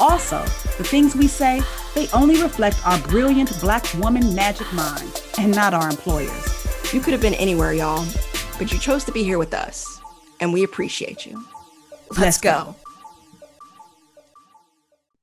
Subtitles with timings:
[0.00, 0.42] Also,
[0.76, 1.60] the things we say,
[1.94, 6.92] they only reflect our brilliant black woman magic mind and not our employers.
[6.92, 8.06] You could have been anywhere, y'all,
[8.58, 10.00] but you chose to be here with us,
[10.40, 11.44] and we appreciate you.
[12.10, 12.50] Let's, Let's go.
[12.50, 12.76] go.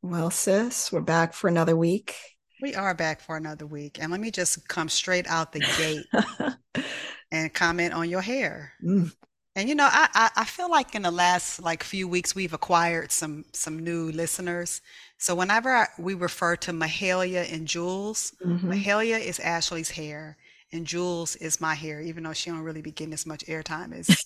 [0.02, 2.16] Well, sis, we're back for another week.
[2.61, 3.97] We are back for another week.
[3.99, 6.85] And let me just come straight out the gate
[7.31, 8.73] and comment on your hair.
[8.83, 9.11] Mm.
[9.55, 12.54] And you know, I, I, I feel like in the last like few weeks we've
[12.54, 14.81] acquired some some new listeners.
[15.18, 18.70] So whenever I, we refer to Mahalia and Jules, mm-hmm.
[18.70, 20.38] Mahalia is Ashley's hair,
[20.73, 23.94] and Jules is my hair, even though she don't really be getting as much airtime
[23.97, 24.25] as.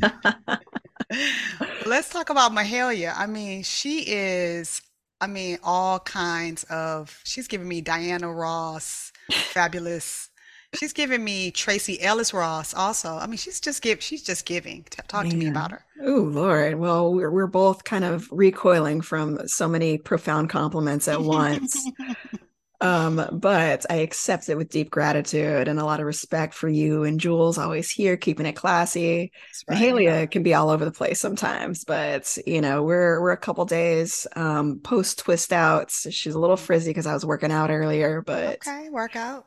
[1.86, 3.14] Let's talk about Mahalia.
[3.16, 4.80] I mean, she is.
[5.20, 7.18] I mean, all kinds of.
[7.24, 10.30] She's giving me Diana Ross, fabulous
[10.74, 13.16] She's giving me Tracee Ellis Ross also.
[13.16, 14.84] I mean, she's just give she's just giving.
[15.08, 15.84] Talk to me about her.
[16.02, 16.74] Oh Lord.
[16.74, 21.90] Well, we're we're both kind of recoiling from so many profound compliments at once.
[22.82, 27.02] um, but I accept it with deep gratitude and a lot of respect for you
[27.04, 29.32] and Jules always here, keeping it classy.
[29.68, 33.38] Right, Mahalia can be all over the place sometimes, but you know, we're we're a
[33.38, 36.06] couple days um post twist outs.
[36.10, 39.46] She's a little frizzy because I was working out earlier, but okay, workout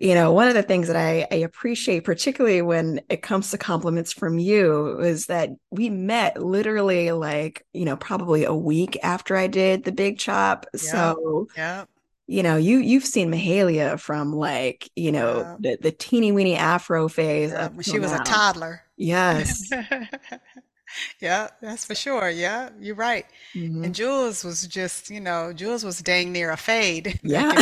[0.00, 3.58] you know, one of the things that I, I, appreciate, particularly when it comes to
[3.58, 9.36] compliments from you, is that we met literally like, you know, probably a week after
[9.36, 10.66] I did the big chop.
[10.72, 10.80] Yep.
[10.80, 11.84] So, yeah.
[12.26, 17.06] you know, you you've seen Mahalia from like, you know, the, the teeny weeny afro
[17.06, 17.52] phase.
[17.52, 18.22] When she was now.
[18.22, 18.82] a toddler.
[18.96, 19.70] Yes.
[21.20, 22.30] yeah, that's for sure.
[22.30, 23.26] Yeah, you're right.
[23.54, 23.84] Mm-hmm.
[23.84, 27.20] And Jules was just, you know, Jules was dang near a fade.
[27.30, 27.52] Yeah.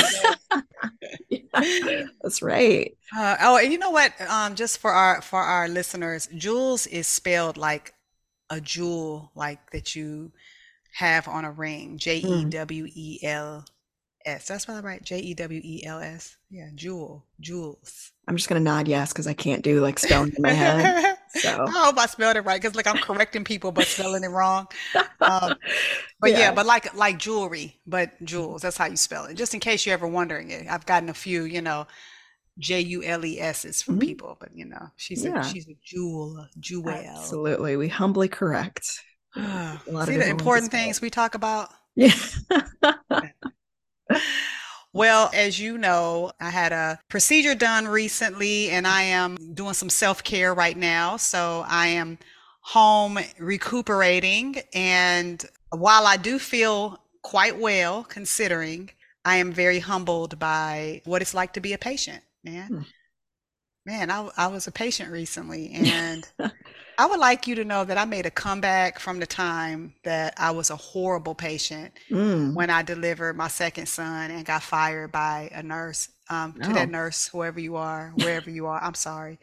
[2.22, 2.96] That's right.
[3.16, 4.12] Uh, oh, and you know what?
[4.20, 7.94] Um, just for our for our listeners, Jules is spelled like
[8.50, 10.32] a jewel, like that you
[10.94, 11.98] have on a ring.
[11.98, 13.64] J e w e l
[14.24, 14.46] s.
[14.46, 15.02] That's spelled right.
[15.02, 16.36] J e w e l s.
[16.50, 18.12] Yeah, jewel, jewels.
[18.26, 21.16] I'm just gonna nod yes because I can't do like spelling in my head.
[21.30, 24.28] So I hope I spelled it right because like I'm correcting people but spelling it
[24.28, 24.68] wrong.
[24.94, 25.04] Um,
[26.20, 26.38] but yeah.
[26.38, 26.52] yeah.
[26.52, 28.62] but like like jewelry, but jewels.
[28.62, 29.34] That's how you spell it.
[29.34, 31.86] Just in case you're ever wondering it, I've gotten a few, you know,
[32.58, 34.00] J U L E S's from mm-hmm.
[34.00, 35.40] people, but you know, she's yeah.
[35.40, 36.88] a she's a jewel, jewel.
[36.90, 39.00] Absolutely, we humbly correct.
[39.34, 41.70] See the important things we talk about.
[41.94, 42.14] Yeah.
[44.98, 49.90] Well, as you know, I had a procedure done recently and I am doing some
[49.90, 51.16] self care right now.
[51.16, 52.18] So I am
[52.62, 54.56] home recuperating.
[54.74, 58.90] And while I do feel quite well, considering,
[59.24, 62.66] I am very humbled by what it's like to be a patient, man.
[62.66, 62.82] Hmm.
[63.88, 66.30] Man, I, I was a patient recently and
[66.98, 70.34] I would like you to know that I made a comeback from the time that
[70.36, 72.52] I was a horrible patient mm.
[72.52, 76.10] when I delivered my second son and got fired by a nurse.
[76.28, 76.74] Um, to oh.
[76.74, 79.38] that nurse, whoever you are, wherever you are, I'm sorry.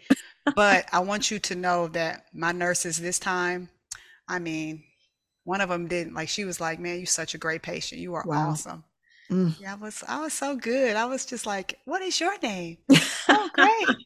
[0.56, 3.70] But I want you to know that my nurses this time,
[4.28, 4.84] I mean,
[5.44, 6.30] one of them didn't like.
[6.30, 8.00] She was like, "Man, you're such a great patient.
[8.00, 8.50] You are wow.
[8.50, 8.84] awesome."
[9.32, 9.60] Mm.
[9.60, 10.04] Yeah, I was.
[10.08, 10.96] I was so good.
[10.96, 12.78] I was just like, "What is your name?"
[13.30, 14.06] oh, great.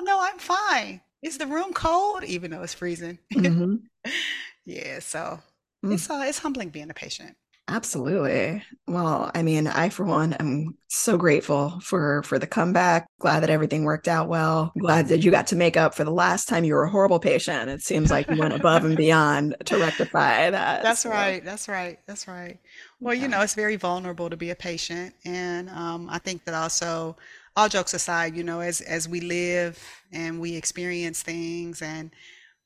[0.00, 1.00] No, I'm fine.
[1.22, 2.24] Is the room cold?
[2.24, 3.18] Even though it's freezing.
[3.34, 3.76] Mm-hmm.
[4.64, 5.40] yeah so
[5.84, 5.94] mm.
[5.94, 7.36] it's uh, it's humbling being a patient.
[7.70, 8.62] Absolutely.
[8.86, 13.06] Well i mean i for one am so grateful for for the comeback.
[13.20, 14.72] Glad that everything worked out well.
[14.78, 17.18] Glad that you got to make up for the last time you were a horrible
[17.18, 17.68] patient.
[17.68, 21.10] It seems like you went above and beyond to rectify that that's so.
[21.10, 22.58] right that's right that's right.
[23.00, 26.54] Well you know it's very vulnerable to be a patient and um, i think that
[26.54, 27.16] also
[27.58, 29.82] all jokes aside, you know, as as we live
[30.12, 32.12] and we experience things and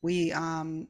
[0.02, 0.86] we um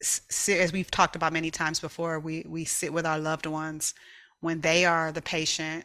[0.00, 3.94] sit, as we've talked about many times before, we we sit with our loved ones
[4.40, 5.84] when they are the patient.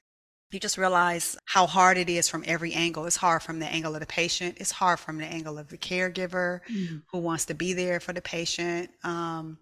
[0.52, 3.06] You just realize how hard it is from every angle.
[3.06, 4.58] It's hard from the angle of the patient.
[4.60, 6.98] It's hard from the angle of the caregiver mm-hmm.
[7.12, 8.90] who wants to be there for the patient.
[9.04, 9.60] Um,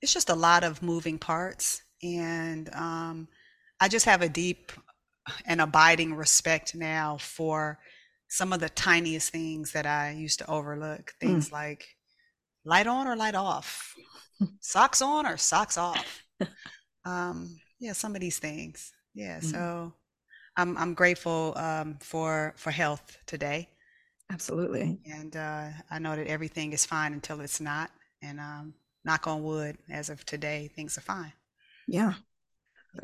[0.00, 3.28] it's just a lot of moving parts, and um,
[3.80, 4.72] I just have a deep
[5.44, 7.78] an abiding respect now for
[8.28, 11.12] some of the tiniest things that I used to overlook.
[11.20, 11.52] Things mm.
[11.52, 11.84] like
[12.64, 13.94] light on or light off,
[14.60, 16.24] socks on or socks off.
[17.06, 18.92] Um, yeah, some of these things.
[19.14, 19.46] Yeah, mm-hmm.
[19.46, 19.94] so
[20.54, 23.70] I'm I'm grateful um, for for health today.
[24.30, 25.00] Absolutely.
[25.10, 27.90] And uh, I know that everything is fine until it's not.
[28.22, 28.74] And um,
[29.04, 31.32] knock on wood, as of today, things are fine.
[31.88, 32.14] Yeah.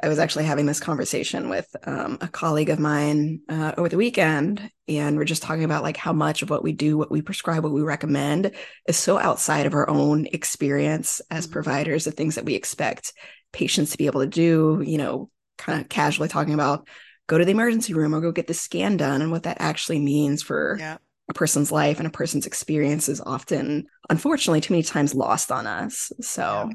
[0.03, 3.97] I was actually having this conversation with um, a colleague of mine uh, over the
[3.97, 7.23] weekend, and we're just talking about like how much of what we do, what we
[7.23, 8.51] prescribe, what we recommend
[8.89, 11.53] is so outside of our own experience as mm-hmm.
[11.53, 13.13] providers, the things that we expect
[13.53, 16.89] patients to be able to do, you know, kind of casually talking about
[17.29, 19.99] go to the emergency room or go get the scan done and what that actually
[19.99, 20.99] means for yeah.
[21.29, 25.67] a person's life and a person's experience is often, unfortunately, too many times lost on
[25.67, 26.13] us.
[26.21, 26.71] So,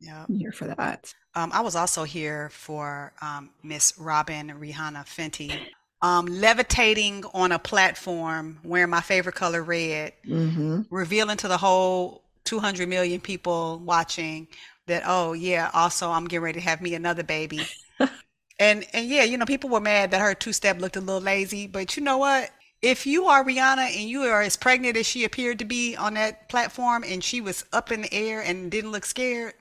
[0.00, 0.24] yeah, yeah.
[0.28, 1.12] I'm here for that.
[1.36, 5.58] Um, I was also here for um, Miss Robyn Rihanna Fenty.
[6.02, 10.82] Um, levitating on a platform wearing my favorite color red, mm-hmm.
[10.90, 14.46] revealing to the whole 200 million people watching
[14.86, 17.66] that, oh, yeah, also I'm getting ready to have me another baby.
[18.58, 21.22] and and yeah, you know, people were mad that her two step looked a little
[21.22, 22.50] lazy, but you know what?
[22.82, 26.14] If you are Rihanna and you are as pregnant as she appeared to be on
[26.14, 29.54] that platform and she was up in the air and didn't look scared,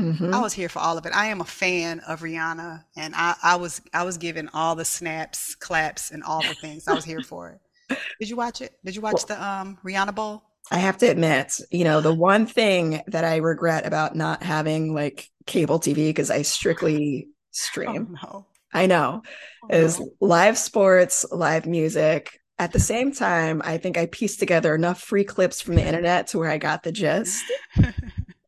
[0.00, 0.34] Mm-hmm.
[0.34, 1.12] I was here for all of it.
[1.14, 4.84] I am a fan of Rihanna, and I, I was I was given all the
[4.84, 6.88] snaps, claps, and all the things.
[6.88, 7.98] I was here for it.
[8.18, 8.72] Did you watch it?
[8.84, 10.42] Did you watch well, the um, Rihanna Bowl?
[10.70, 14.94] I have to admit, you know, the one thing that I regret about not having
[14.94, 18.16] like cable TV because I strictly stream.
[18.22, 18.46] Oh, no.
[18.72, 19.22] I know.
[19.64, 20.10] Oh, is no.
[20.20, 22.40] live sports, live music.
[22.58, 26.28] At the same time, I think I pieced together enough free clips from the internet
[26.28, 27.42] to where I got the gist.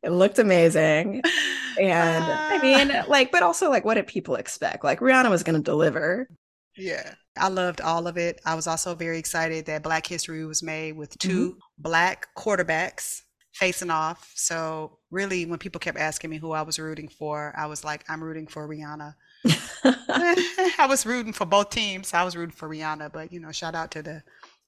[0.03, 1.23] it looked amazing.
[1.79, 4.85] And I mean, like, but also like what did people expect?
[4.85, 6.29] Like Rihanna was gonna deliver.
[6.77, 7.15] Yeah.
[7.37, 8.41] I loved all of it.
[8.45, 11.59] I was also very excited that Black History was made with 2 mm-hmm.
[11.79, 13.23] black quarterbacks
[13.55, 14.31] facing off.
[14.35, 18.05] So really when people kept asking me who I was rooting for, I was like,
[18.09, 19.15] I'm rooting for Rihanna.
[19.85, 22.13] I was rooting for both teams.
[22.13, 24.23] I was rooting for Rihanna, but you know, shout out to the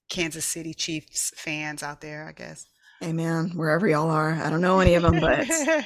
[0.09, 2.67] Kansas City Chiefs fans out there, I guess.
[3.03, 3.51] Amen.
[3.55, 5.81] Wherever y'all are, I don't know any of them, but uh,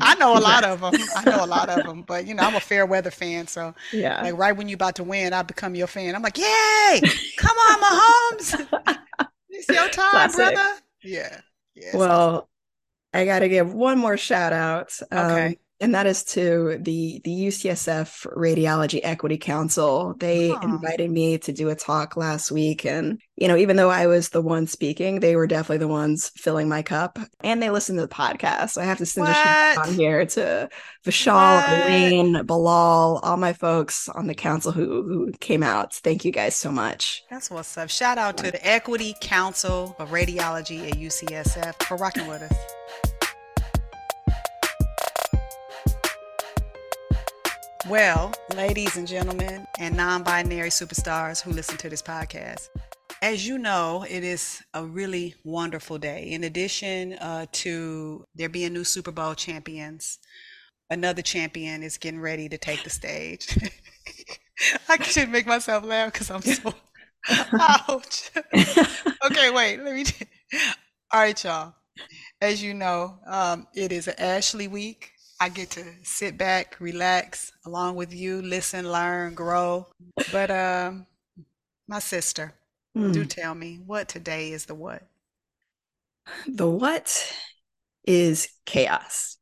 [0.00, 0.94] I know a lot of them.
[1.16, 3.74] I know a lot of them, but you know, I'm a fair weather fan, so
[3.92, 4.22] yeah.
[4.22, 6.14] Like right when you're about to win, I become your fan.
[6.14, 7.00] I'm like, yay!
[7.36, 8.98] Come on, Mahomes!
[9.50, 10.54] it's your time, Classic.
[10.54, 10.80] brother.
[11.02, 11.40] Yeah.
[11.74, 12.48] yeah well,
[13.12, 14.98] I got to give one more shout out.
[15.10, 20.14] Um, okay and that is to the the UCSF Radiology Equity Council.
[20.16, 20.60] They ah.
[20.62, 24.28] invited me to do a talk last week, and you know, even though I was
[24.28, 28.06] the one speaking, they were definitely the ones filling my cup, and they listened to
[28.06, 28.70] the podcast.
[28.70, 29.32] So I have to send what?
[29.32, 30.68] a shout out here to
[31.04, 35.94] Vishal, Elaine, Bilal, all my folks on the council who who came out.
[35.94, 37.24] Thank you guys so much.
[37.28, 37.90] That's what's up.
[37.90, 42.81] Shout out to the Equity Council of Radiology at UCSF for rocking with us.
[47.88, 52.68] Well, ladies and gentlemen, and non binary superstars who listen to this podcast,
[53.22, 56.30] as you know, it is a really wonderful day.
[56.30, 60.20] In addition uh, to there being new Super Bowl champions,
[60.90, 63.58] another champion is getting ready to take the stage.
[64.88, 66.74] I should make myself laugh because I'm so
[67.88, 68.30] ouch.
[69.26, 70.04] okay, wait, let me.
[71.12, 71.74] All right, y'all.
[72.40, 75.11] As you know, um, it is Ashley week.
[75.42, 79.88] I get to sit back, relax along with you, listen, learn, grow.
[80.30, 81.04] But um,
[81.88, 82.54] my sister,
[82.96, 83.12] mm.
[83.12, 85.02] do tell me what today is the what?
[86.46, 87.34] The what
[88.04, 89.36] is chaos.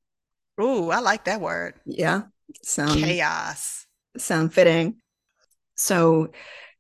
[0.59, 1.75] Ooh, I like that word.
[1.85, 2.23] Yeah.
[2.63, 3.85] Sound chaos.
[4.17, 5.03] Sound fitting.
[5.75, 6.31] So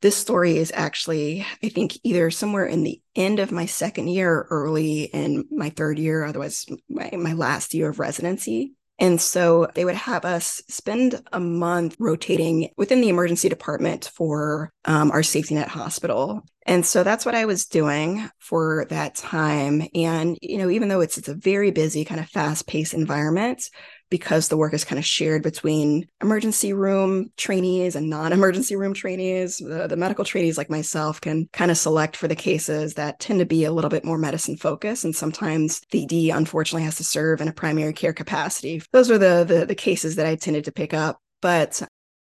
[0.01, 4.33] this story is actually, I think, either somewhere in the end of my second year
[4.33, 8.77] or early in my third year, otherwise my, my last year of residency.
[9.01, 14.73] And so they would have us spend a month rotating within the emergency department for
[14.85, 16.43] um, our safety net hospital.
[16.67, 19.89] And so that's what I was doing for that time.
[19.95, 23.71] And, you know, even though it's, it's a very busy, kind of fast paced environment,
[24.11, 29.59] because the work is kind of shared between emergency room trainees and non-emergency room trainees
[29.59, 33.39] the, the, medical trainees like myself can kind of select for the cases that tend
[33.39, 37.05] to be a little bit more medicine focused and sometimes the d unfortunately has to
[37.05, 38.83] serve in a primary care capacity.
[38.93, 41.21] Those are the, the, the cases that i tended to pick up.
[41.41, 41.83] But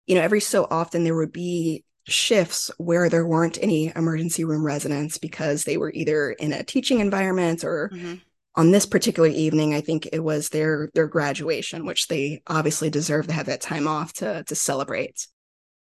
[0.07, 4.65] you know every so often there would be shifts where there weren't any emergency room
[4.65, 8.15] residents because they were either in a teaching environment or mm-hmm
[8.55, 13.27] on this particular evening, I think it was their their graduation, which they obviously deserve
[13.27, 15.27] to have that time off to to celebrate.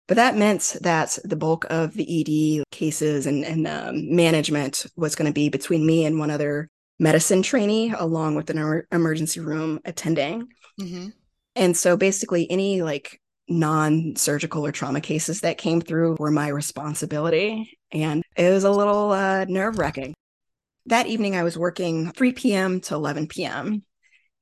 [0.08, 5.16] But that meant that the bulk of the ED cases and, and um, management was
[5.16, 6.70] going to be between me and one other
[7.00, 10.48] medicine trainee, along with an emergency room attending.
[10.80, 11.10] Mm-hmm.
[11.56, 16.50] And so basically, any like non surgical or trauma cases that came through were my
[16.50, 17.78] responsibility.
[17.92, 20.14] And it was a little uh, nerve wracking.
[20.88, 22.80] That evening, I was working 3 p.m.
[22.82, 23.84] to 11 p.m.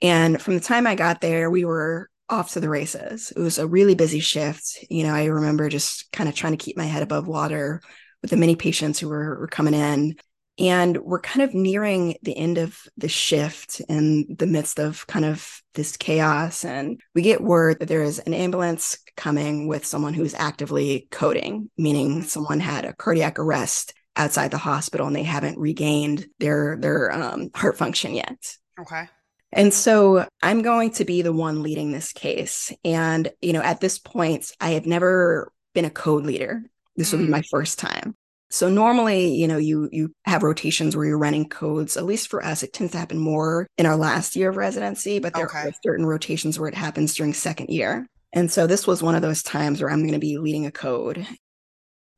[0.01, 3.31] And from the time I got there, we were off to the races.
[3.35, 4.85] It was a really busy shift.
[4.89, 7.81] You know, I remember just kind of trying to keep my head above water
[8.21, 10.15] with the many patients who were, were coming in.
[10.59, 15.25] And we're kind of nearing the end of the shift in the midst of kind
[15.25, 16.63] of this chaos.
[16.63, 21.71] And we get word that there is an ambulance coming with someone who's actively coding,
[21.77, 27.11] meaning someone had a cardiac arrest outside the hospital and they haven't regained their their
[27.11, 28.57] um, heart function yet.
[28.79, 29.09] Okay.
[29.51, 32.71] And so I'm going to be the one leading this case.
[32.83, 36.63] And, you know, at this point, I have never been a code leader.
[36.95, 37.29] This will be mm.
[37.29, 38.15] my first time.
[38.49, 41.97] So normally, you know, you you have rotations where you're running codes.
[41.97, 45.17] At least for us, it tends to happen more in our last year of residency,
[45.17, 45.69] but there okay.
[45.69, 48.05] are certain rotations where it happens during second year.
[48.31, 50.71] And so this was one of those times where I'm going to be leading a
[50.71, 51.25] code.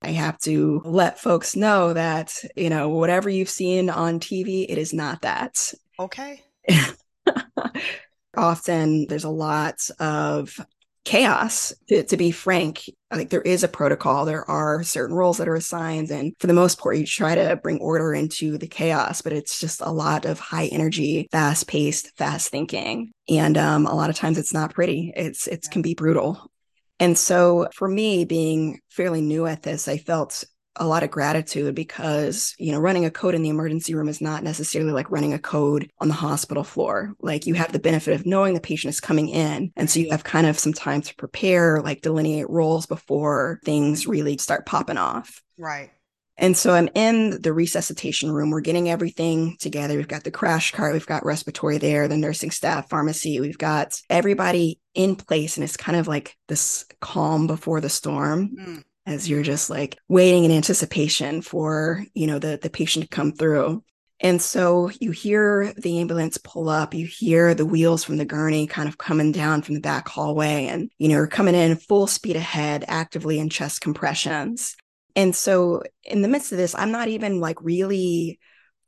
[0.06, 4.78] I have to let folks know that, you know, whatever you've seen on TV, it
[4.78, 5.74] is not that.
[6.00, 6.44] Okay.
[8.38, 10.60] Often there's a lot of
[11.06, 12.88] chaos to, to be frank.
[13.12, 14.26] Like there is a protocol.
[14.26, 17.56] There are certain roles that are assigned and for the most part you try to
[17.56, 22.16] bring order into the chaos but it's just a lot of high energy fast paced
[22.16, 23.12] fast thinking.
[23.28, 25.14] And um, a lot of times it's not pretty.
[25.16, 26.52] It's it can be brutal
[27.00, 30.46] and so for me being fairly new at this i felt
[30.78, 34.22] a lot of gratitude because you know running a code in the emergency room is
[34.22, 37.14] not necessarily like running a code on the hospital floor.
[37.22, 39.72] Like you have the benefit of knowing the patient is coming in.
[39.76, 44.08] And so you have kind of some time to prepare like delineate roles before things
[44.08, 45.42] really start popping off.
[45.58, 45.92] Right.
[46.38, 48.50] And so I'm in the resuscitation room.
[48.50, 49.96] We're getting everything together.
[49.96, 54.02] We've got the crash cart, we've got respiratory there, the nursing staff, pharmacy, we've got
[54.10, 55.58] everybody in place.
[55.58, 58.56] And it's kind of like this calm before the storm.
[58.58, 63.10] Mm as you're just like waiting in anticipation for, you know, the, the patient to
[63.10, 63.84] come through.
[64.22, 68.66] And so you hear the ambulance pull up, you hear the wheels from the gurney
[68.66, 72.08] kind of coming down from the back hallway and, you know, you're coming in full
[72.08, 74.76] speed ahead, actively in chest compressions.
[75.18, 78.40] And so in the midst of this, I'm not even like really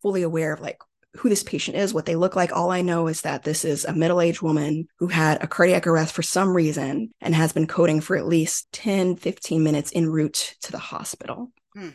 [0.01, 0.79] fully aware of like
[1.17, 2.51] who this patient is, what they look like.
[2.51, 5.88] All I know is that this is a middle aged woman who had a cardiac
[5.88, 10.07] arrest for some reason and has been coding for at least 10, 15 minutes en
[10.07, 11.51] route to the hospital.
[11.74, 11.89] Hmm.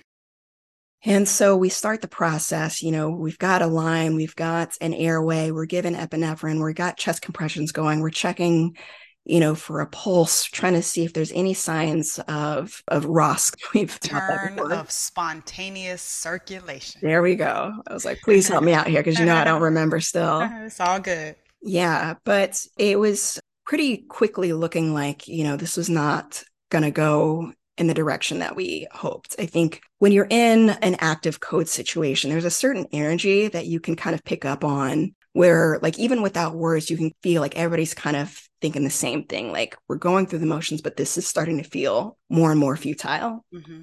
[1.05, 2.83] And so we start the process.
[2.83, 6.97] You know, we've got a line, we've got an airway, we're given epinephrine, we've got
[6.97, 8.77] chest compressions going, we're checking
[9.25, 13.55] you know, for a pulse, trying to see if there's any signs of of ROSC.
[13.75, 17.01] We've turn of spontaneous circulation.
[17.03, 17.73] There we go.
[17.87, 20.41] I was like, please help me out here because you know I don't remember still.
[20.65, 21.37] it's all good.
[21.63, 26.91] Yeah, but it was pretty quickly looking like you know this was not going to
[26.91, 29.37] go in the direction that we hoped.
[29.39, 33.81] I think when you're in an active code situation, there's a certain energy that you
[33.81, 37.57] can kind of pick up on where like even without words you can feel like
[37.57, 41.19] everybody's kind of thinking the same thing like we're going through the motions but this
[41.19, 43.83] is starting to feel more and more futile mm-hmm.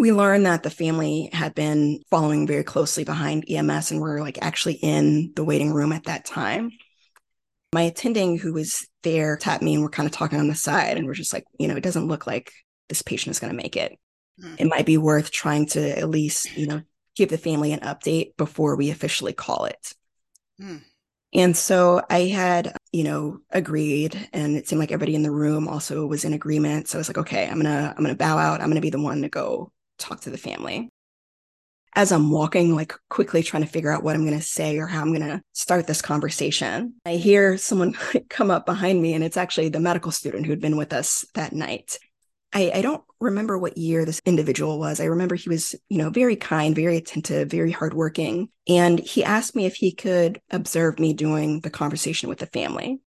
[0.00, 4.20] we learned that the family had been following very closely behind ems and we were
[4.20, 6.70] like actually in the waiting room at that time
[7.72, 10.98] my attending who was there tapped me and we're kind of talking on the side
[10.98, 12.52] and we're just like you know it doesn't look like
[12.88, 13.96] this patient is going to make it
[14.38, 14.56] mm-hmm.
[14.58, 16.82] it might be worth trying to at least you know
[17.14, 19.94] give the family an update before we officially call it
[20.62, 20.76] Hmm.
[21.34, 25.66] And so I had, you know, agreed and it seemed like everybody in the room
[25.66, 26.88] also was in agreement.
[26.88, 28.60] So I was like, okay, I'm going to I'm going to bow out.
[28.60, 30.90] I'm going to be the one to go talk to the family.
[31.94, 34.86] As I'm walking like quickly trying to figure out what I'm going to say or
[34.86, 37.94] how I'm going to start this conversation, I hear someone
[38.28, 41.52] come up behind me and it's actually the medical student who'd been with us that
[41.52, 41.98] night.
[42.54, 45.00] I, I, don't remember what year this individual was.
[45.00, 48.48] I remember he was, you know, very kind, very attentive, very hardworking.
[48.68, 53.00] And he asked me if he could observe me doing the conversation with the family.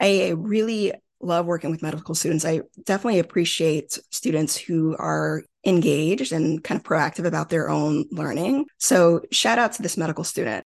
[0.00, 2.44] I really love working with medical students.
[2.44, 8.66] I definitely appreciate students who are engaged and kind of proactive about their own learning.
[8.78, 10.64] So, shout out to this medical student.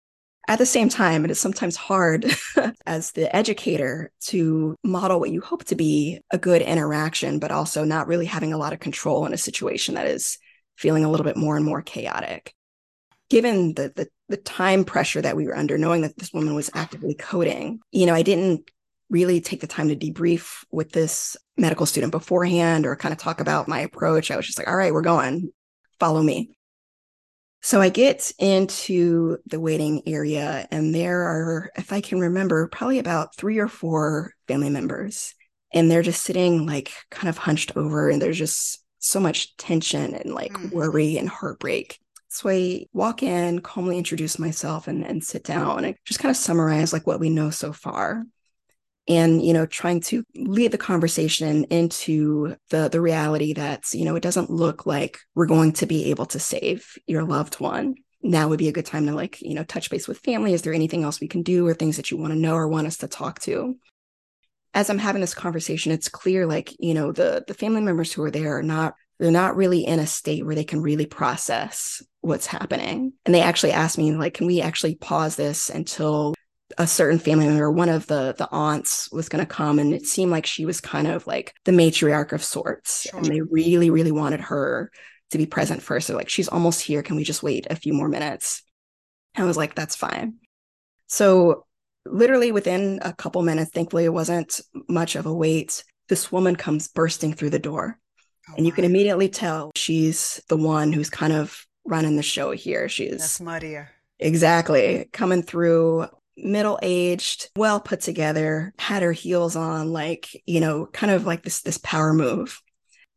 [0.48, 2.26] At the same time, it is sometimes hard
[2.86, 7.84] as the educator to model what you hope to be a good interaction, but also
[7.84, 10.38] not really having a lot of control in a situation that is
[10.76, 12.54] feeling a little bit more and more chaotic.
[13.30, 16.72] Given the, the, the time pressure that we were under, knowing that this woman was
[16.74, 18.70] actively coding, you know, I didn't
[19.10, 23.40] really take the time to debrief with this medical student beforehand or kind of talk
[23.40, 24.32] about my approach.
[24.32, 25.52] I was just like, all right, we're going,
[26.00, 26.50] follow me.
[27.64, 32.98] So I get into the waiting area, and there are, if I can remember, probably
[33.00, 35.36] about three or four family members.
[35.74, 40.14] and they're just sitting like kind of hunched over and there's just so much tension
[40.14, 40.72] and like mm.
[40.72, 41.98] worry and heartbreak.
[42.28, 46.38] So I walk in, calmly introduce myself and, and sit down and just kind of
[46.38, 48.24] summarize like what we know so far.
[49.08, 54.16] And, you know, trying to lead the conversation into the the reality that, you know,
[54.16, 57.96] it doesn't look like we're going to be able to save your loved one.
[58.22, 60.54] Now would be a good time to like, you know, touch base with family.
[60.54, 62.68] Is there anything else we can do or things that you want to know or
[62.68, 63.76] want us to talk to?
[64.74, 68.24] as I'm having this conversation, it's clear like, you know, the the family members who
[68.24, 72.02] are there are not they're not really in a state where they can really process
[72.22, 73.14] what's happening.
[73.26, 76.34] And they actually asked me, like, can we actually pause this until
[76.82, 80.06] a certain family member, one of the the aunts was going to come and it
[80.06, 83.04] seemed like she was kind of like the matriarch of sorts.
[83.04, 83.20] Sure.
[83.20, 84.92] And they really, really wanted her
[85.30, 86.08] to be present first.
[86.08, 87.04] So like, she's almost here.
[87.04, 88.64] Can we just wait a few more minutes?
[89.36, 90.36] And I was like, that's fine.
[91.08, 91.66] So
[92.06, 94.60] literally within a couple minutes, thankfully it wasn't
[94.90, 98.00] much of a wait, this woman comes bursting through the door.
[98.50, 102.52] Oh and you can immediately tell she's the one who's kind of running the show
[102.52, 102.90] here.
[102.90, 103.92] She's That's muddier.
[104.20, 105.10] Exactly.
[105.14, 106.08] Coming through
[106.42, 111.44] middle aged, well put together, had her heels on, like, you know, kind of like
[111.44, 112.62] this this power move.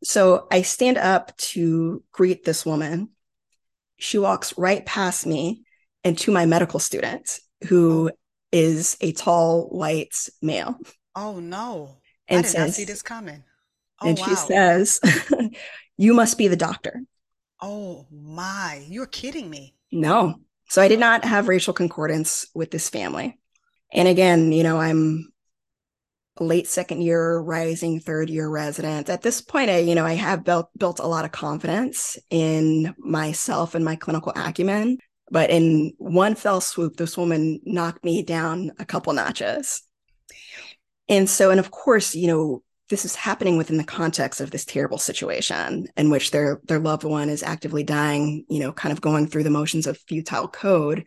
[0.03, 3.11] So I stand up to greet this woman.
[3.97, 5.65] She walks right past me
[6.03, 8.11] and to my medical student who
[8.53, 10.79] oh a tall white male.
[11.17, 11.99] Oh no.
[12.29, 13.43] And I did says, not see this coming.
[14.01, 14.27] Oh, and wow.
[14.27, 15.01] she says,
[15.97, 17.03] You must be the doctor.
[17.61, 19.75] Oh my, you're kidding me.
[19.93, 20.41] No.
[20.69, 23.39] So I did not have racial concordance with this family.
[23.93, 25.33] And again, you know, I'm
[26.41, 29.09] late second year, rising third year resident.
[29.09, 32.95] At this point, I, you know, I have built built a lot of confidence in
[32.99, 34.99] myself and my clinical acumen.
[35.31, 39.83] But in one fell swoop, this woman knocked me down a couple notches.
[41.09, 42.63] And so, and of course, you know,
[42.95, 47.03] this is happening within the context of this terrible situation in which their their loved
[47.03, 51.05] one is actively dying, you know, kind of going through the motions of futile code.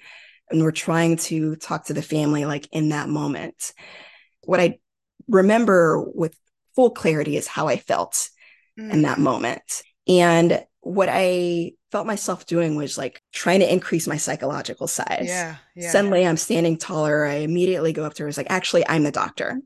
[0.50, 3.72] And we're trying to talk to the family like in that moment.
[4.44, 4.80] What I
[5.30, 6.38] remember with
[6.76, 8.30] full clarity is how I felt
[8.78, 8.92] mm.
[8.92, 9.82] in that moment.
[10.10, 15.28] And what I felt myself doing was like trying to increase my psychological size.
[15.28, 15.90] Yeah, yeah.
[15.90, 17.26] Suddenly I'm standing taller.
[17.26, 18.30] I immediately go up to her.
[18.30, 19.62] It's like, actually, I'm the doctor.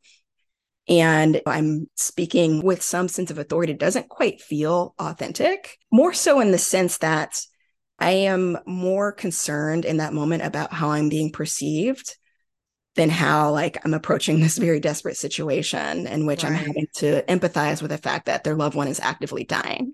[0.92, 3.72] And I'm speaking with some sense of authority.
[3.72, 7.42] It doesn't quite feel authentic, more so in the sense that
[7.98, 12.18] I am more concerned in that moment about how I'm being perceived
[12.96, 16.52] than how like I'm approaching this very desperate situation in which right.
[16.52, 19.94] I'm having to empathize with the fact that their loved one is actively dying.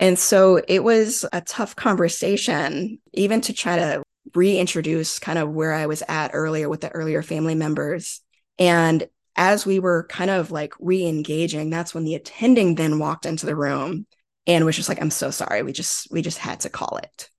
[0.00, 4.02] And so it was a tough conversation, even to try to
[4.34, 8.20] reintroduce kind of where I was at earlier with the earlier family members.
[8.58, 9.06] And
[9.38, 13.46] as we were kind of like re engaging, that's when the attending then walked into
[13.46, 14.04] the room
[14.46, 15.62] and was just like, I'm so sorry.
[15.62, 17.30] We just, we just had to call it.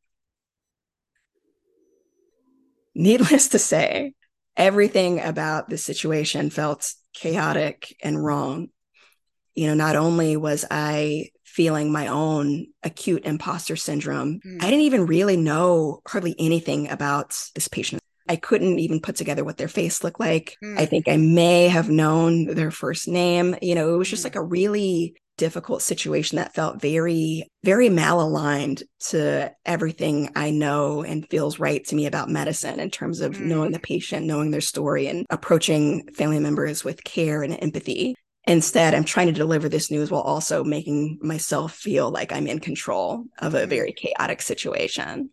[2.96, 4.14] Needless to say,
[4.56, 8.70] everything about the situation felt chaotic and wrong.
[9.54, 14.40] You know, not only was I feeling my own acute imposter syndrome.
[14.46, 14.64] Mm.
[14.64, 18.02] I didn't even really know hardly anything about this patient.
[18.30, 20.56] I couldn't even put together what their face looked like.
[20.64, 20.80] Mm.
[20.80, 23.56] I think I may have known their first name.
[23.62, 24.26] You know, it was just mm.
[24.26, 31.28] like a really difficult situation that felt very, very malaligned to everything I know and
[31.30, 33.46] feels right to me about medicine in terms of mm.
[33.46, 38.16] knowing the patient, knowing their story, and approaching family members with care and empathy.
[38.46, 42.60] Instead, I'm trying to deliver this news while also making myself feel like I'm in
[42.60, 45.30] control of a very chaotic situation.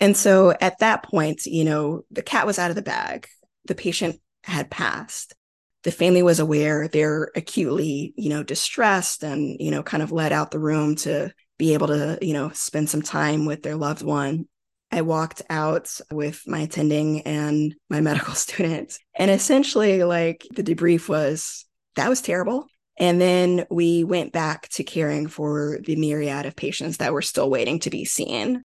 [0.00, 3.28] And so at that point, you know, the cat was out of the bag.
[3.66, 5.34] The patient had passed.
[5.82, 10.32] The family was aware they're acutely, you know, distressed and, you know, kind of let
[10.32, 14.02] out the room to be able to, you know, spend some time with their loved
[14.02, 14.46] one.
[14.90, 18.98] I walked out with my attending and my medical students.
[19.14, 22.66] And essentially, like the debrief was that was terrible.
[22.98, 27.48] And then we went back to caring for the myriad of patients that were still
[27.48, 28.62] waiting to be seen.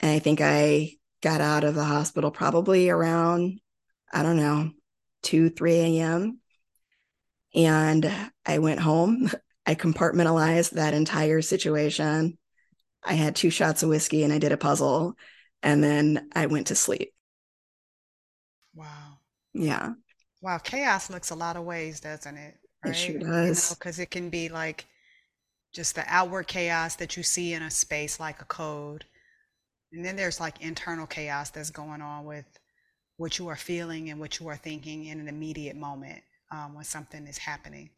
[0.00, 3.60] And I think I got out of the hospital probably around,
[4.12, 4.72] I don't know,
[5.22, 6.40] 2, 3 a.m.
[7.54, 8.12] And
[8.44, 9.30] I went home.
[9.66, 12.38] I compartmentalized that entire situation.
[13.02, 15.16] I had two shots of whiskey and I did a puzzle.
[15.62, 17.12] And then I went to sleep.
[18.74, 19.18] Wow.
[19.54, 19.94] Yeah.
[20.42, 22.54] Wow, chaos looks a lot of ways, doesn't it?
[22.84, 22.90] Right?
[22.90, 23.74] It sure does.
[23.74, 24.86] Because you know, it can be like
[25.72, 29.04] just the outward chaos that you see in a space like a code.
[29.96, 32.44] And then there's like internal chaos that's going on with
[33.16, 36.84] what you are feeling and what you are thinking in an immediate moment, um, when
[36.84, 37.88] something is happening.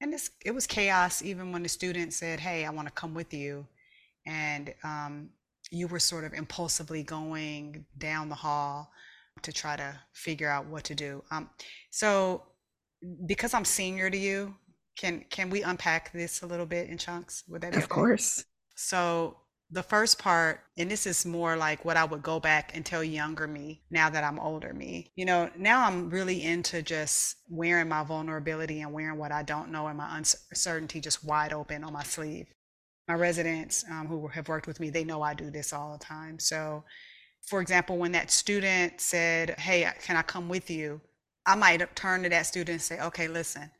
[0.00, 3.14] And this, it was chaos even when the student said, Hey, I want to come
[3.14, 3.66] with you.
[4.26, 5.30] And um,
[5.72, 8.92] you were sort of impulsively going down the hall
[9.42, 11.24] to try to figure out what to do.
[11.32, 11.50] Um,
[11.90, 12.44] so,
[13.26, 14.54] because I'm senior to you,
[14.96, 17.42] can can we unpack this a little bit in chunks?
[17.48, 17.88] Would that be of okay?
[17.88, 18.44] course?
[18.76, 19.36] So
[19.70, 23.02] the first part, and this is more like what I would go back and tell
[23.02, 25.10] younger me now that I'm older me.
[25.16, 29.70] You know, now I'm really into just wearing my vulnerability and wearing what I don't
[29.70, 32.46] know and my uncertainty just wide open on my sleeve.
[33.08, 36.04] My residents um, who have worked with me, they know I do this all the
[36.04, 36.38] time.
[36.38, 36.84] So,
[37.46, 41.00] for example, when that student said, Hey, can I come with you?
[41.46, 43.70] I might turn to that student and say, Okay, listen,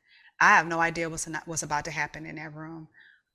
[0.40, 2.88] I have no idea what's, what's about to happen in that room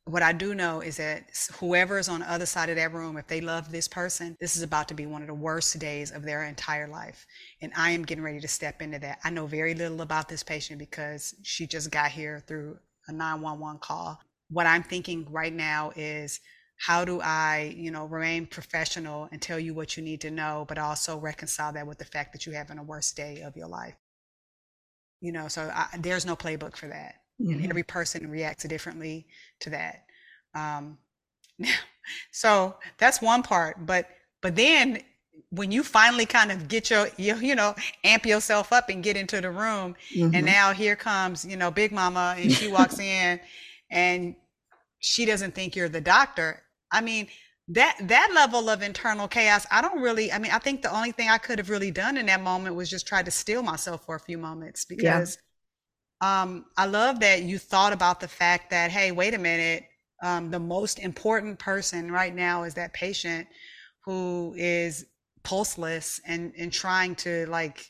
[0.09, 3.15] what I do know is that whoever is on the other side of that room,
[3.17, 6.11] if they love this person, this is about to be one of the worst days
[6.11, 7.27] of their entire life.
[7.61, 9.19] And I am getting ready to step into that.
[9.23, 13.79] I know very little about this patient because she just got here through a 911
[13.81, 14.19] call.
[14.49, 16.39] What I'm thinking right now is
[16.77, 20.65] how do I, you know, remain professional and tell you what you need to know,
[20.67, 23.67] but also reconcile that with the fact that you're having a worst day of your
[23.67, 23.95] life.
[25.21, 27.15] You know, so I, there's no playbook for that.
[27.41, 27.53] Mm-hmm.
[27.53, 29.27] And every person reacts differently
[29.61, 30.05] to that.
[30.53, 30.97] Um,
[32.31, 33.85] so that's one part.
[33.85, 34.07] But
[34.41, 35.01] but then
[35.51, 39.15] when you finally kind of get your you, you know amp yourself up and get
[39.17, 40.35] into the room, mm-hmm.
[40.35, 43.39] and now here comes you know Big Mama, and she walks in,
[43.89, 44.35] and
[44.99, 46.61] she doesn't think you're the doctor.
[46.91, 47.27] I mean
[47.69, 51.11] that that level of internal chaos i don't really i mean i think the only
[51.11, 54.03] thing i could have really done in that moment was just try to still myself
[54.05, 55.37] for a few moments because
[56.21, 59.85] um, I love that you thought about the fact that, hey, wait a minute,
[60.21, 63.47] um, the most important person right now is that patient
[64.05, 65.05] who is
[65.43, 67.85] pulseless and, and trying to like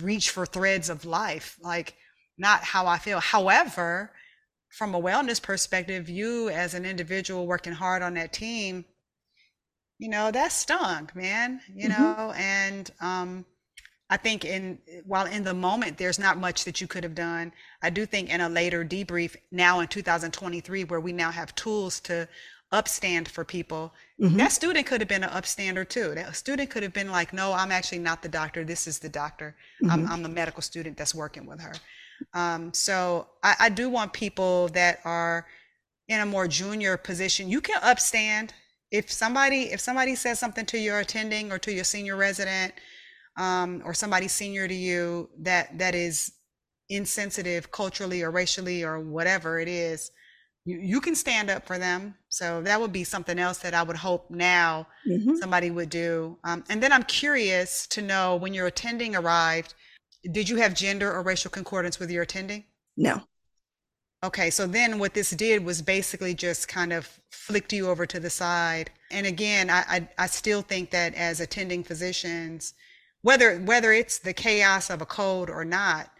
[0.00, 1.94] reach for threads of life, like
[2.38, 3.20] not how I feel.
[3.20, 4.12] However,
[4.70, 8.84] from a wellness perspective, you as an individual working hard on that team,
[9.98, 12.02] you know, that stunk, man, you mm-hmm.
[12.02, 13.44] know, and, um,
[14.08, 17.52] I think in while in the moment there's not much that you could have done.
[17.82, 21.98] I do think in a later debrief now in 2023 where we now have tools
[22.00, 22.28] to
[22.72, 24.36] upstand for people, mm-hmm.
[24.36, 26.14] that student could have been an upstander too.
[26.14, 28.64] That student could have been like, "No, I'm actually not the doctor.
[28.64, 29.56] This is the doctor.
[29.82, 29.90] Mm-hmm.
[29.90, 31.74] I'm, I'm the medical student that's working with her."
[32.32, 35.46] Um, so I, I do want people that are
[36.08, 37.48] in a more junior position.
[37.48, 38.50] You can upstand
[38.90, 42.72] if somebody if somebody says something to your attending or to your senior resident
[43.36, 46.32] um, or somebody senior to you that that is
[46.88, 50.10] insensitive culturally or racially or whatever it is
[50.64, 53.82] you, you can stand up for them so that would be something else that i
[53.82, 55.34] would hope now mm-hmm.
[55.36, 59.74] somebody would do um, and then i'm curious to know when your attending arrived
[60.30, 62.64] did you have gender or racial concordance with your attending
[62.96, 63.20] no
[64.24, 68.18] Okay, so then what this did was basically just kind of flicked you over to
[68.18, 68.90] the side.
[69.10, 72.74] And again, I, I, I, still think that as attending physicians,
[73.26, 76.10] whether whether it's the chaos of a code or not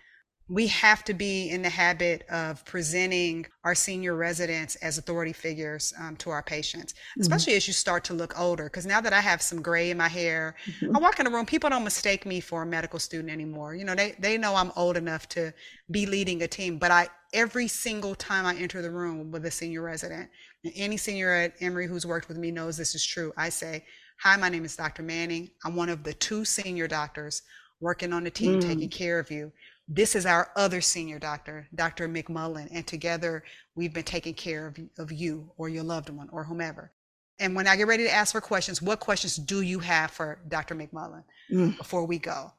[0.48, 5.92] we have to be in the habit of presenting our senior residents as authority figures
[6.00, 7.22] um, to our patients, mm-hmm.
[7.22, 7.56] especially mm-hmm.
[7.56, 8.64] as you start to look older.
[8.64, 10.96] Because now that I have some gray in my hair, mm-hmm.
[10.96, 13.74] I walk in a room, people don't mistake me for a medical student anymore.
[13.74, 15.52] You know, they, they know I'm old enough to
[15.90, 19.50] be leading a team, but I, every single time I enter the room with a
[19.50, 20.30] senior resident,
[20.76, 23.32] any senior at Emory who's worked with me knows this is true.
[23.36, 23.84] I say,
[24.20, 25.02] Hi, my name is Dr.
[25.02, 25.50] Manning.
[25.64, 27.42] I'm one of the two senior doctors
[27.80, 28.66] working on the team mm.
[28.66, 29.52] taking care of you.
[29.88, 32.08] This is our other senior doctor, Dr.
[32.08, 36.42] McMullen, and together we've been taking care of, of you or your loved one or
[36.42, 36.90] whomever.
[37.38, 40.38] And when I get ready to ask for questions, what questions do you have for
[40.48, 40.74] Dr.
[40.74, 41.76] McMullen mm.
[41.76, 42.50] before we go?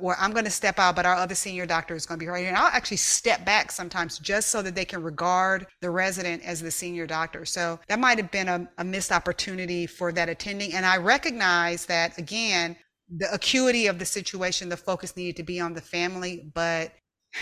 [0.00, 2.28] Or I'm going to step out, but our other senior doctor is going to be
[2.28, 2.48] right here.
[2.48, 6.62] And I'll actually step back sometimes just so that they can regard the resident as
[6.62, 7.44] the senior doctor.
[7.44, 10.72] So that might have been a, a missed opportunity for that attending.
[10.72, 12.76] And I recognize that, again,
[13.14, 16.50] the acuity of the situation, the focus needed to be on the family.
[16.54, 16.92] But,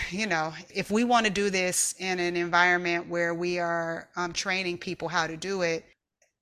[0.09, 4.33] you know, if we want to do this in an environment where we are um,
[4.33, 5.85] training people how to do it,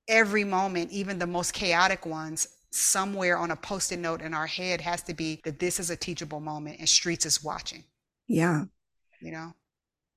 [0.07, 4.81] every moment, even the most chaotic ones, somewhere on a post-it note in our head
[4.81, 7.83] has to be that this is a teachable moment and streets is watching.
[8.27, 8.65] Yeah.
[9.19, 9.53] You know?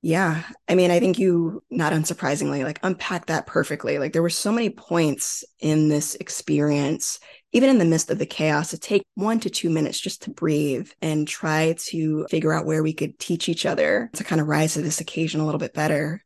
[0.02, 0.42] Yeah.
[0.68, 3.98] I mean i think you not unsurprisingly like unpack that perfectly.
[3.98, 7.20] Like there were so many points in this experience
[7.52, 10.30] even in the midst of the chaos to take one to two minutes just to
[10.30, 14.48] breathe and try to figure out where we could teach each other to kind of
[14.48, 16.24] rise to this occasion a little bit better.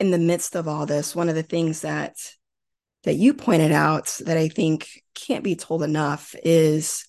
[0.00, 2.16] In the midst of all this one of the things that
[3.04, 7.06] that you pointed out that I think can't be told enough is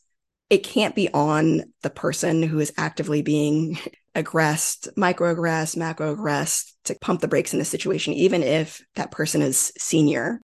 [0.50, 3.78] it can't be on the person who is actively being
[4.16, 9.74] aggressed, microaggressed, macroaggressed to pump the brakes in the situation, even if that person is
[9.78, 10.40] senior.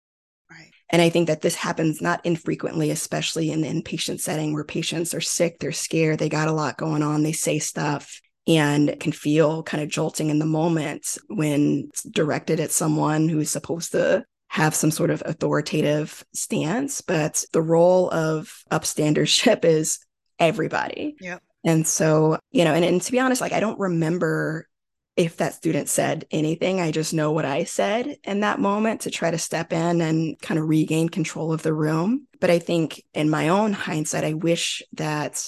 [0.49, 0.71] Right.
[0.89, 5.13] And I think that this happens not infrequently, especially in the inpatient setting where patients
[5.13, 9.11] are sick, they're scared, they got a lot going on, they say stuff and can
[9.11, 14.75] feel kind of jolting in the moment when directed at someone who's supposed to have
[14.75, 16.99] some sort of authoritative stance.
[16.99, 19.99] But the role of upstandership is
[20.39, 21.15] everybody.
[21.21, 21.41] Yep.
[21.63, 24.67] And so, you know, and, and to be honest, like I don't remember
[25.15, 26.81] if that student said anything.
[26.81, 30.37] I just know what I said in that moment to try to step in and
[30.41, 32.27] kind of regain control of the room.
[32.41, 35.47] But I think in my own hindsight, I wish that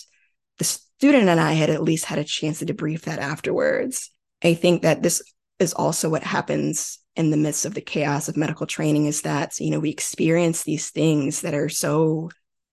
[0.60, 4.10] the student and I had at least had a chance to debrief that afterwards.
[4.42, 5.22] I think that this
[5.60, 9.60] is also what happens in the midst of the chaos of medical training is that,
[9.60, 12.30] you know, we experience these things that are so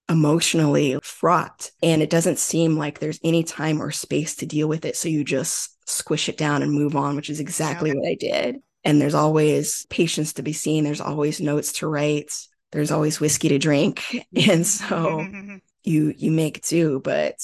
[0.08, 1.70] emotionally fraught.
[1.82, 4.96] And it doesn't seem like there's any time or space to deal with it.
[4.96, 7.96] So you just squish it down and move on, which is exactly yeah.
[7.96, 8.56] what I did.
[8.82, 12.32] And there's always patients to be seen, there's always notes to write,
[12.72, 14.02] there's always whiskey to drink.
[14.12, 14.62] And mm-hmm.
[14.62, 15.36] so mm-hmm.
[15.36, 15.56] Mm-hmm.
[15.84, 17.36] you you make do, but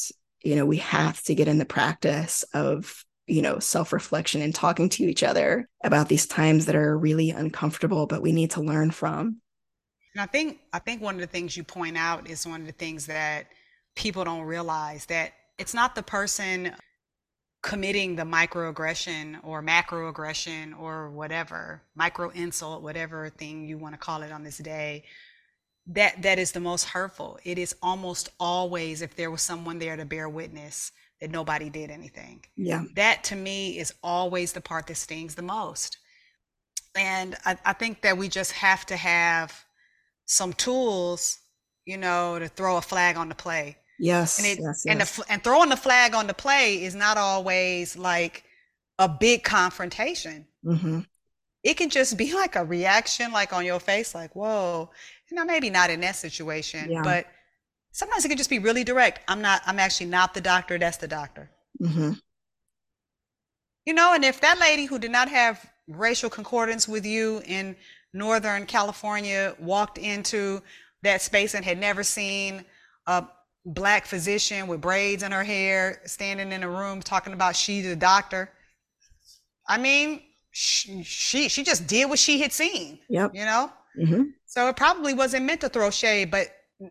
[0.43, 4.89] you know, we have to get in the practice of you know self-reflection and talking
[4.89, 8.91] to each other about these times that are really uncomfortable but we need to learn
[8.91, 9.41] from
[10.17, 12.67] and I think I think one of the things you point out is one of
[12.67, 13.49] the things that
[13.97, 16.73] people don't realize that it's not the person
[17.63, 24.23] committing the microaggression or macroaggression or whatever, micro insult, whatever thing you want to call
[24.23, 25.05] it on this day,
[25.87, 27.39] that that is the most hurtful.
[27.45, 31.91] It is almost always if there was someone there to bear witness that nobody did
[31.91, 32.45] anything.
[32.57, 32.85] Yeah.
[32.95, 35.99] That to me is always the part that stings the most.
[36.97, 39.65] And I, I think that we just have to have
[40.25, 41.39] some tools,
[41.85, 43.77] you know, to throw a flag on the play.
[43.99, 44.39] Yes.
[44.39, 47.97] And it, yes, and the and throwing the flag on the play is not always
[47.97, 48.45] like
[48.99, 50.47] a big confrontation.
[50.65, 51.01] Mm-hmm.
[51.63, 54.91] It can just be like a reaction, like on your face, like "whoa,"
[55.31, 57.03] you know, maybe not in that situation, Yeah.
[57.03, 57.27] but
[57.97, 59.21] sometimes it can just be really direct.
[59.27, 59.63] I'm not.
[59.67, 60.79] I'm actually not the doctor.
[60.79, 61.51] That's the doctor.
[61.83, 62.13] Mm-hmm.
[63.87, 67.75] You know, and if that lady who did not have racial concordance with you in
[68.13, 70.63] Northern California walked into
[71.03, 72.65] that space and had never seen
[73.07, 73.25] a
[73.65, 77.97] black physician with braids in her hair standing in a room talking about she the
[77.97, 78.51] doctor.
[79.67, 82.99] I mean, she she, she just did what she had seen.
[83.09, 83.31] Yep.
[83.33, 83.73] You know?
[83.99, 84.23] Mm-hmm.
[84.45, 86.49] So it probably wasn't meant to throw shade, but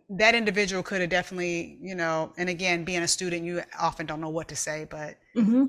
[0.10, 4.21] that individual could have definitely, you know, and again, being a student, you often don't
[4.21, 5.65] know what to say, but Mm-hmm.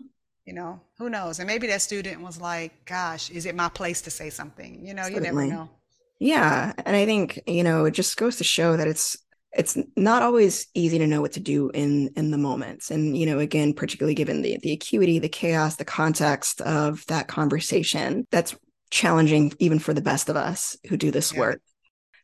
[0.46, 1.38] you know, who knows?
[1.40, 4.86] And maybe that student was like, gosh, is it my place to say something?
[4.86, 5.70] You know, you never know.
[6.18, 6.72] Yeah.
[6.84, 9.16] And I think, you know, it just goes to show that it's
[9.52, 12.90] it's not always easy to know what to do in in the moments.
[12.90, 17.28] And, you know, again, particularly given the the acuity, the chaos, the context of that
[17.28, 18.56] conversation, that's
[18.90, 21.40] challenging even for the best of us who do this Yeah.
[21.40, 21.60] work.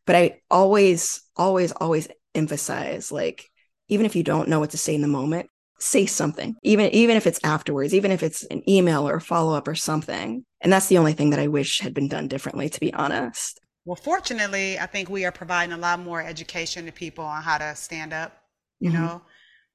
[0.06, 3.48] But I always, always, always emphasize like,
[3.88, 7.16] even if you don't know what to say in the moment, say something even even
[7.16, 10.86] if it's afterwards even if it's an email or a follow-up or something and that's
[10.86, 14.78] the only thing that i wish had been done differently to be honest Well, fortunately,
[14.78, 18.12] I think we are providing a lot more education to people on how to stand
[18.12, 18.32] up.
[18.80, 18.92] You Mhm.
[18.92, 19.22] know,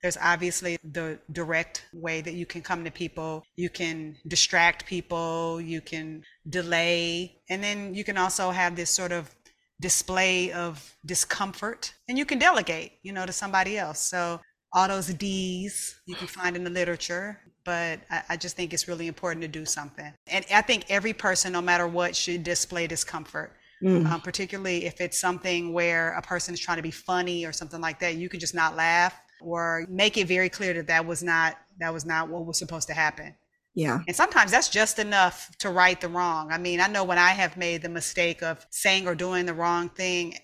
[0.01, 3.43] there's obviously the direct way that you can come to people.
[3.55, 9.11] You can distract people, you can delay, and then you can also have this sort
[9.11, 9.33] of
[9.79, 13.99] display of discomfort and you can delegate, you know, to somebody else.
[13.99, 14.39] So
[14.73, 18.87] all those D's you can find in the literature, but I, I just think it's
[18.87, 20.11] really important to do something.
[20.27, 24.07] And I think every person, no matter what, should display discomfort Mm.
[24.11, 27.79] um, particularly if it's something where a person is trying to be funny or something
[27.79, 31.21] like that you can just not laugh or make it very clear that that was
[31.21, 33.35] not that was not what was supposed to happen
[33.77, 33.99] yeah.
[34.07, 36.51] And sometimes that's just enough to right the wrong.
[36.51, 39.53] I mean i know when i have made the mistake of saying or doing the
[39.53, 40.35] wrong thing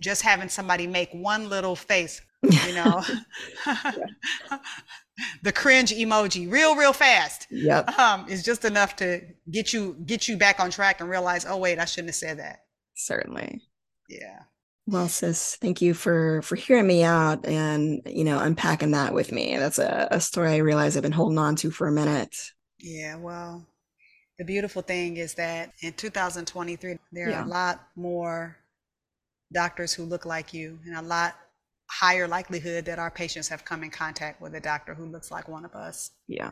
[0.00, 3.02] just having somebody make one little face you know?
[5.42, 7.88] The cringe emoji real real fast yep.
[7.98, 11.56] um, is just enough to get you get you back on track and realize oh
[11.56, 12.58] wait i shouldn't have said that.
[12.96, 13.62] Certainly.
[14.10, 14.40] Yeah.
[14.86, 19.32] Well sis thank you for for hearing me out and you know unpacking that with
[19.32, 19.56] me.
[19.56, 22.36] That's a, a story i realize i've been holding on to for a minute
[22.78, 23.66] Yeah, well,
[24.38, 27.42] the beautiful thing is that in 2023, there Yeah.
[27.42, 28.56] are a lot more
[29.52, 31.36] doctors who look like you, and a lot
[31.90, 35.48] higher likelihood that our patients have come in contact with a doctor who looks like
[35.48, 36.10] one of us.
[36.26, 36.50] yeah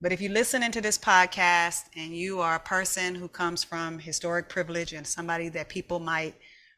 [0.00, 3.98] But if you listen into this podcast and you are a person who comes from
[3.98, 6.34] historic privilege and somebody that people might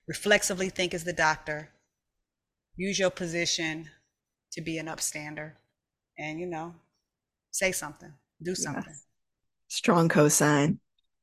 [0.06, 1.70] reflexively think is the doctor,
[2.76, 3.90] use your position
[4.52, 5.52] to be an upstander.
[6.18, 6.74] And you know,
[7.52, 8.14] Say something.
[8.42, 8.94] Do something.
[9.68, 10.78] Strong cosign.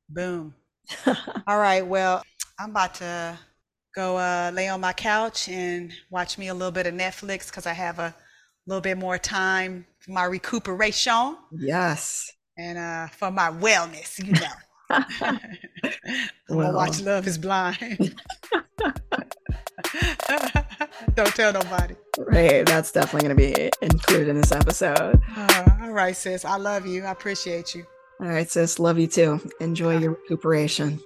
[0.08, 0.54] Boom.
[1.46, 1.86] All right.
[1.86, 2.22] Well,
[2.58, 3.38] I'm about to
[3.94, 7.66] go uh, lay on my couch and watch me a little bit of Netflix because
[7.66, 8.14] I have a
[8.66, 11.36] little bit more time for my recuperation.
[11.52, 12.30] Yes.
[12.58, 14.46] And uh, for my wellness, you know.
[16.48, 16.72] Well.
[16.72, 18.16] gonna watch Love is Blind.
[21.14, 21.94] Don't tell nobody.
[22.18, 22.66] Right.
[22.66, 25.20] That's definitely going to be included in this episode.
[25.36, 26.44] Uh, all right, sis.
[26.44, 27.04] I love you.
[27.04, 27.84] I appreciate you.
[28.20, 28.78] All right, sis.
[28.78, 29.40] Love you too.
[29.60, 31.00] Enjoy your recuperation.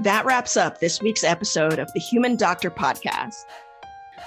[0.00, 3.34] That wraps up this week's episode of the Human Doctor Podcast.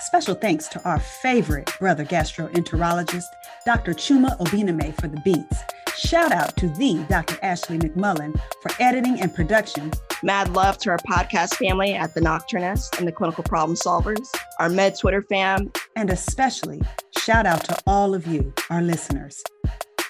[0.01, 3.23] Special thanks to our favorite brother gastroenterologist,
[3.65, 3.93] Dr.
[3.93, 5.59] Chuma Obiname, for the beats.
[5.95, 7.37] Shout out to the Dr.
[7.43, 9.91] Ashley McMullen for editing and production.
[10.23, 14.29] Mad love to our podcast family at The Nocturnist and the Clinical Problem Solvers,
[14.59, 15.71] our Med Twitter fam.
[15.95, 16.79] And especially
[17.17, 19.43] shout out to all of you, our listeners.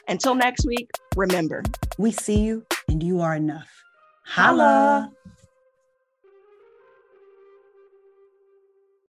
[0.10, 1.64] Until next week, remember,
[1.98, 3.70] we see you and you are enough.
[4.26, 5.10] Holla!